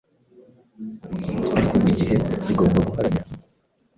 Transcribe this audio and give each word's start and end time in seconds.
ariko 1.57 1.73
buri 1.81 1.91
gihe 1.99 2.15
bigomba 2.45 2.79
guharanira. 2.87 3.25